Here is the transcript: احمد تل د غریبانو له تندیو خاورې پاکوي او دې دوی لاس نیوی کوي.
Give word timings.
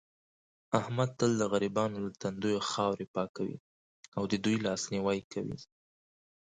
احمد 0.79 1.09
تل 1.19 1.31
د 1.37 1.43
غریبانو 1.51 1.97
له 2.05 2.09
تندیو 2.21 2.65
خاورې 2.71 3.05
پاکوي 3.15 3.57
او 4.17 4.23
دې 4.29 4.37
دوی 4.45 4.57
لاس 4.65 4.81
نیوی 4.93 5.19
کوي. 5.31 5.57